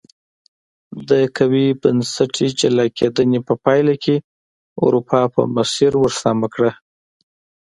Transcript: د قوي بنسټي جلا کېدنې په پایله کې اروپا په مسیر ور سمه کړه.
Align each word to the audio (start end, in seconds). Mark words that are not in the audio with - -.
د 1.09 1.11
قوي 1.37 1.67
بنسټي 1.81 2.47
جلا 2.59 2.85
کېدنې 2.97 3.39
په 3.47 3.53
پایله 3.65 3.93
کې 4.03 4.15
اروپا 4.85 5.21
په 5.33 5.41
مسیر 5.55 5.91
ور 5.97 6.11
سمه 6.21 6.47
کړه. 6.53 6.71